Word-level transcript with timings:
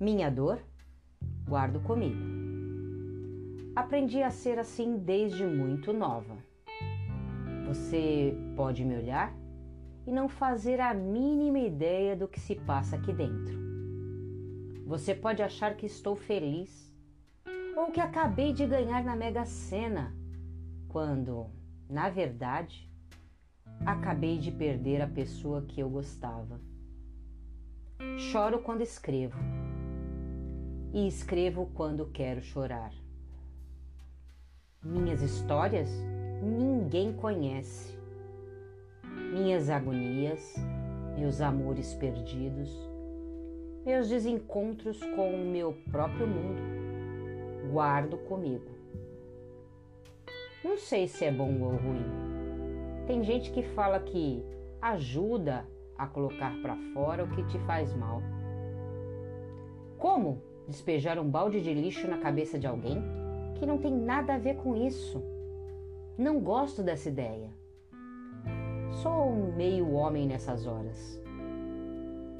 Minha 0.00 0.30
dor, 0.30 0.60
guardo 1.44 1.80
comigo. 1.80 2.20
Aprendi 3.74 4.22
a 4.22 4.30
ser 4.30 4.56
assim 4.56 4.96
desde 4.96 5.44
muito 5.44 5.92
nova. 5.92 6.36
Você 7.66 8.32
pode 8.54 8.84
me 8.84 8.96
olhar 8.96 9.34
e 10.06 10.12
não 10.12 10.28
fazer 10.28 10.80
a 10.80 10.94
mínima 10.94 11.58
ideia 11.58 12.14
do 12.14 12.28
que 12.28 12.38
se 12.38 12.54
passa 12.54 12.94
aqui 12.94 13.12
dentro. 13.12 13.58
Você 14.86 15.16
pode 15.16 15.42
achar 15.42 15.74
que 15.74 15.86
estou 15.86 16.14
feliz 16.14 16.94
ou 17.76 17.90
que 17.90 18.00
acabei 18.00 18.52
de 18.52 18.64
ganhar 18.66 19.02
na 19.02 19.16
Mega 19.16 19.44
Sena, 19.44 20.14
quando, 20.86 21.50
na 21.90 22.08
verdade, 22.08 22.88
acabei 23.84 24.38
de 24.38 24.52
perder 24.52 25.02
a 25.02 25.08
pessoa 25.08 25.62
que 25.62 25.80
eu 25.80 25.90
gostava. 25.90 26.60
Choro 28.16 28.60
quando 28.60 28.82
escrevo 28.82 29.36
e 30.92 31.06
escrevo 31.06 31.70
quando 31.74 32.06
quero 32.06 32.40
chorar. 32.40 32.92
Minhas 34.82 35.20
histórias 35.22 35.88
ninguém 36.42 37.12
conhece. 37.12 37.96
Minhas 39.32 39.68
agonias, 39.68 40.54
meus 41.18 41.40
amores 41.40 41.92
perdidos, 41.94 42.70
meus 43.84 44.08
desencontros 44.08 44.98
com 45.14 45.34
o 45.34 45.44
meu 45.44 45.74
próprio 45.90 46.26
mundo, 46.26 46.60
guardo 47.70 48.16
comigo. 48.18 48.70
Não 50.64 50.78
sei 50.78 51.06
se 51.06 51.24
é 51.24 51.32
bom 51.32 51.60
ou 51.60 51.76
ruim. 51.76 52.06
Tem 53.06 53.22
gente 53.22 53.50
que 53.50 53.62
fala 53.62 54.00
que 54.00 54.44
ajuda 54.80 55.66
a 55.96 56.06
colocar 56.06 56.54
para 56.62 56.76
fora 56.94 57.24
o 57.24 57.30
que 57.30 57.42
te 57.44 57.58
faz 57.60 57.94
mal. 57.94 58.22
Como 59.98 60.42
despejar 60.68 61.18
um 61.18 61.28
balde 61.28 61.60
de 61.60 61.72
lixo 61.72 62.06
na 62.06 62.18
cabeça 62.18 62.58
de 62.58 62.66
alguém 62.66 63.02
que 63.58 63.66
não 63.66 63.78
tem 63.78 63.92
nada 63.92 64.34
a 64.34 64.38
ver 64.38 64.56
com 64.56 64.76
isso? 64.76 65.22
Não 66.16 66.38
gosto 66.38 66.82
dessa 66.82 67.08
ideia. 67.08 67.50
Sou 69.02 69.30
um 69.30 69.56
meio 69.56 69.90
homem 69.92 70.26
nessas 70.26 70.66
horas. 70.66 71.20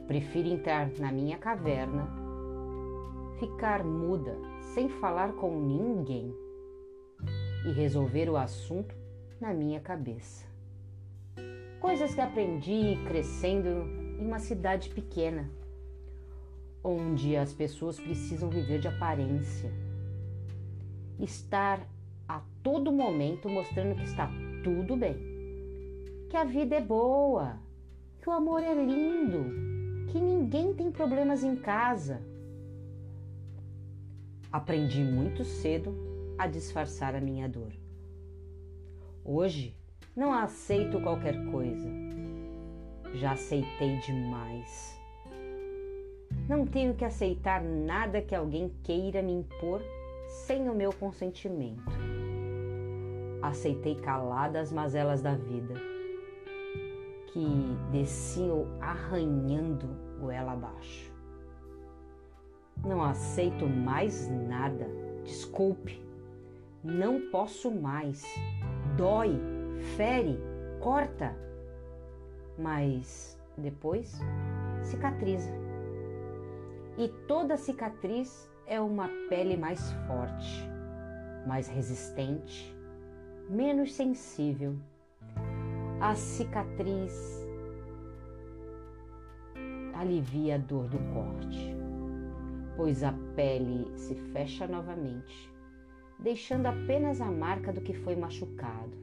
Prefiro 0.07 0.49
entrar 0.49 0.91
na 0.99 1.11
minha 1.11 1.39
caverna, 1.39 2.09
ficar 3.39 3.85
muda, 3.85 4.37
sem 4.75 4.89
falar 4.89 5.33
com 5.35 5.59
ninguém 5.61 6.35
e 7.67 7.73
resolver 7.73 8.29
o 8.29 8.37
assunto 8.37 8.95
na 9.41 9.55
minha 9.55 9.81
cabeça. 9.81 10.47
Coisas 11.81 12.15
que 12.15 12.21
aprendi 12.21 12.99
crescendo 13.07 13.69
em 13.69 14.27
uma 14.27 14.39
cidade 14.39 14.91
pequena, 14.91 15.49
onde 16.83 17.37
as 17.37 17.53
pessoas 17.53 17.99
precisam 17.99 18.49
viver 18.49 18.81
de 18.81 18.89
aparência. 18.89 19.71
Estar 21.19 21.87
a 22.29 22.43
todo 22.63 22.93
momento 22.93 23.49
mostrando 23.49 23.97
que 23.97 24.05
está 24.05 24.31
tudo 24.63 24.97
bem, 24.97 25.17
que 26.29 26.37
a 26.37 26.45
vida 26.45 26.77
é 26.77 26.81
boa, 26.81 27.59
que 28.21 28.29
o 28.29 28.33
amor 28.33 28.63
é 28.63 28.75
lindo, 28.75 30.07
que 30.09 30.21
ninguém 30.21 30.75
tem 30.75 30.91
problemas 30.91 31.43
em 31.43 31.57
casa. 31.57 32.23
Aprendi 34.53 35.03
muito 35.03 35.45
cedo 35.45 35.95
a 36.39 36.47
disfarçar 36.47 37.15
a 37.15 37.21
minha 37.21 37.49
dor. 37.49 37.73
Hoje 39.25 39.77
não 40.17 40.33
aceito 40.33 41.01
qualquer 41.01 41.51
coisa. 41.51 41.89
Já 43.15 43.33
aceitei 43.33 43.99
demais. 44.01 44.98
Não 46.49 46.65
tenho 46.65 46.95
que 46.95 47.05
aceitar 47.05 47.63
nada 47.63 48.23
que 48.23 48.35
alguém 48.35 48.73
queira 48.83 49.21
me 49.21 49.33
impor 49.33 49.83
sem 50.27 50.71
o 50.71 50.75
meu 50.75 50.95
consentimento. 50.95 51.93
Aceitei 53.43 53.95
calada 53.97 54.59
as 54.59 54.73
mazelas 54.73 55.21
da 55.21 55.35
vida, 55.35 55.75
que 57.27 57.47
desciam 57.93 58.67
arranhando 58.81 59.87
goela 60.19 60.53
abaixo. 60.53 61.13
Não 62.83 63.03
aceito 63.03 63.67
mais 63.67 64.27
nada. 64.31 64.89
Desculpe, 65.25 66.03
não 66.83 67.31
posso 67.31 67.71
mais. 67.71 68.25
Dói, 68.97 69.39
fere, 69.99 70.41
corta, 70.81 71.37
mas 72.59 73.39
depois 73.59 74.19
cicatriza. 74.83 75.68
E 76.99 77.09
toda 77.29 77.57
cicatriz 77.57 78.51
é 78.67 78.81
uma 78.81 79.09
pele 79.29 79.57
mais 79.57 79.93
forte, 80.07 80.69
mais 81.47 81.69
resistente, 81.69 82.77
menos 83.49 83.95
sensível. 83.95 84.77
A 86.01 86.15
cicatriz 86.15 87.47
alivia 89.95 90.57
a 90.57 90.59
dor 90.59 90.89
do 90.89 90.99
corte, 91.15 91.77
pois 92.77 93.03
a 93.03 93.15
pele 93.35 93.97
se 93.97 94.15
fecha 94.33 94.67
novamente 94.67 95.57
deixando 96.19 96.67
apenas 96.67 97.21
a 97.21 97.31
marca 97.31 97.73
do 97.73 97.81
que 97.81 97.95
foi 97.95 98.17
machucado, 98.17 98.97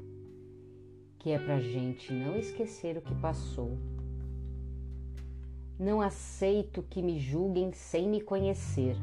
que 1.18 1.32
é 1.32 1.40
para 1.40 1.62
gente 1.62 2.14
não 2.14 2.38
esquecer 2.38 2.98
o 2.98 3.02
que 3.02 3.16
passou. 3.16 3.78
Não 5.78 6.00
aceito 6.02 6.82
que 6.84 7.02
me 7.02 7.20
julguem 7.20 7.74
sem 7.74 8.08
me 8.08 8.22
conhecer. 8.22 8.96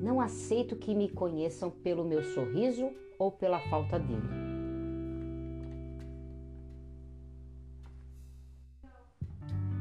Não 0.00 0.20
aceito 0.20 0.76
que 0.76 0.94
me 0.94 1.08
conheçam 1.08 1.68
pelo 1.68 2.04
meu 2.04 2.22
sorriso 2.22 2.88
ou 3.18 3.32
pela 3.32 3.58
falta 3.68 3.98
dele. 3.98 4.22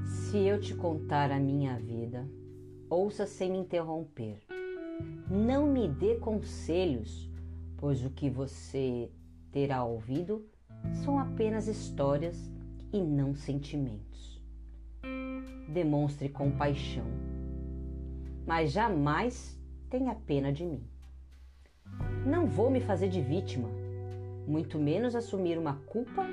Se 0.03 0.39
eu 0.39 0.59
te 0.59 0.73
contar 0.73 1.29
a 1.29 1.39
minha 1.39 1.77
vida, 1.77 2.27
ouça 2.89 3.27
sem 3.27 3.51
me 3.51 3.59
interromper. 3.59 4.39
Não 5.29 5.67
me 5.67 5.87
dê 5.87 6.15
conselhos, 6.15 7.29
pois 7.77 8.03
o 8.03 8.09
que 8.09 8.31
você 8.31 9.11
terá 9.51 9.83
ouvido 9.83 10.43
são 11.03 11.19
apenas 11.19 11.67
histórias 11.67 12.51
e 12.91 12.99
não 12.99 13.35
sentimentos. 13.35 14.40
Demonstre 15.67 16.29
compaixão, 16.29 17.05
mas 18.45 18.71
jamais 18.71 19.59
tenha 19.89 20.13
pena 20.13 20.51
de 20.51 20.65
mim. 20.65 20.83
Não 22.25 22.45
vou 22.45 22.69
me 22.69 22.81
fazer 22.81 23.07
de 23.09 23.21
vítima, 23.21 23.69
muito 24.47 24.77
menos 24.77 25.15
assumir 25.15 25.57
uma 25.57 25.75
culpa 25.85 26.25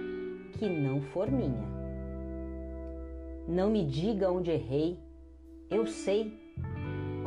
que 0.52 0.68
não 0.68 1.00
for 1.00 1.30
minha. 1.30 1.68
Não 3.46 3.70
me 3.70 3.84
diga 3.84 4.30
onde 4.30 4.50
errei, 4.50 4.98
eu 5.70 5.86
sei 5.86 6.48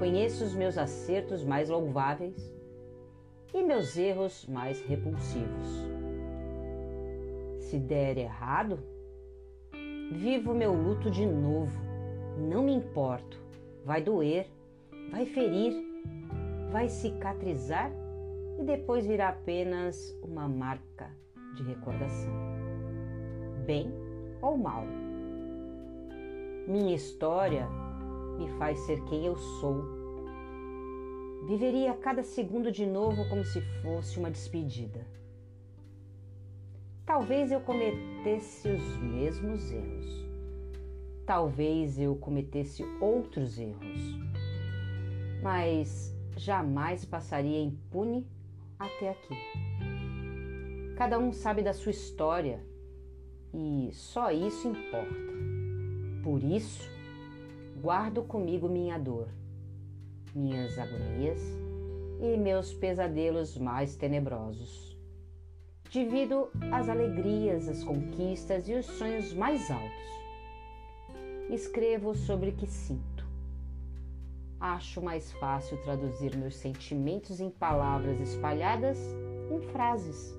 Conheço 0.01 0.43
os 0.43 0.55
meus 0.55 0.79
acertos 0.79 1.43
mais 1.43 1.69
louváveis 1.69 2.51
e 3.53 3.61
meus 3.61 3.95
erros 3.95 4.47
mais 4.47 4.81
repulsivos. 4.81 5.67
Se 7.59 7.77
der 7.77 8.17
errado, 8.17 8.79
vivo 10.11 10.53
meu 10.53 10.73
luto 10.73 11.09
de 11.09 11.25
novo. 11.25 11.79
Não 12.37 12.63
me 12.63 12.73
importo. 12.73 13.39
Vai 13.85 14.01
doer, 14.01 14.47
vai 15.09 15.25
ferir, 15.25 15.73
vai 16.71 16.89
cicatrizar 16.89 17.91
e 18.59 18.63
depois 18.63 19.05
virá 19.05 19.29
apenas 19.29 20.15
uma 20.21 20.47
marca 20.47 21.09
de 21.55 21.63
recordação. 21.63 22.33
Bem 23.65 23.91
ou 24.41 24.57
mal. 24.57 24.83
Minha 26.67 26.95
história 26.95 27.67
me 28.37 28.49
faz 28.59 28.79
ser 28.81 29.01
quem 29.05 29.25
eu 29.25 29.35
sou. 29.35 29.83
Viveria 31.47 31.93
cada 31.95 32.21
segundo 32.21 32.71
de 32.71 32.85
novo 32.85 33.27
como 33.29 33.43
se 33.43 33.61
fosse 33.81 34.19
uma 34.19 34.29
despedida. 34.29 35.05
Talvez 37.13 37.51
eu 37.51 37.59
cometesse 37.59 38.69
os 38.69 38.97
mesmos 38.99 39.69
erros. 39.69 40.25
Talvez 41.25 41.99
eu 41.99 42.15
cometesse 42.15 42.85
outros 43.01 43.59
erros. 43.59 44.17
Mas 45.43 46.15
jamais 46.37 47.03
passaria 47.03 47.61
impune 47.61 48.25
até 48.79 49.09
aqui. 49.09 49.35
Cada 50.95 51.19
um 51.19 51.33
sabe 51.33 51.61
da 51.61 51.73
sua 51.73 51.91
história 51.91 52.65
e 53.53 53.89
só 53.91 54.31
isso 54.31 54.69
importa. 54.69 55.33
Por 56.23 56.41
isso, 56.41 56.89
guardo 57.81 58.23
comigo 58.23 58.69
minha 58.69 58.97
dor, 58.97 59.27
minhas 60.33 60.79
agonias 60.79 61.41
e 62.21 62.37
meus 62.37 62.73
pesadelos 62.73 63.57
mais 63.57 63.97
tenebrosos. 63.97 65.00
Divido 65.91 66.49
as 66.71 66.87
alegrias, 66.87 67.67
as 67.67 67.83
conquistas 67.83 68.69
e 68.69 68.75
os 68.75 68.85
sonhos 68.85 69.33
mais 69.33 69.69
altos. 69.69 70.23
Escrevo 71.49 72.15
sobre 72.15 72.51
o 72.51 72.53
que 72.53 72.65
sinto. 72.65 73.27
acho 74.57 75.01
mais 75.01 75.33
fácil 75.33 75.75
traduzir 75.83 76.37
meus 76.37 76.55
sentimentos 76.55 77.41
em 77.41 77.49
palavras 77.49 78.21
espalhadas 78.21 78.97
em 79.51 79.59
frases. 79.73 80.33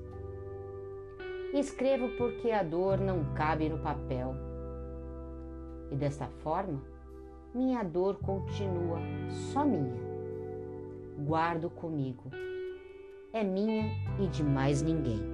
Escrevo 1.52 2.08
porque 2.16 2.50
a 2.50 2.62
dor 2.62 2.98
não 2.98 3.34
cabe 3.34 3.68
no 3.68 3.78
papel. 3.78 4.34
E 5.90 5.96
desta 5.96 6.28
forma, 6.42 6.80
minha 7.54 7.82
dor 7.82 8.16
continua 8.20 9.00
só 9.52 9.66
minha. 9.66 10.00
Guardo 11.26 11.68
comigo. 11.68 12.30
É 13.34 13.44
minha 13.44 13.90
e 14.18 14.26
de 14.28 14.42
mais 14.42 14.80
ninguém. 14.80 15.31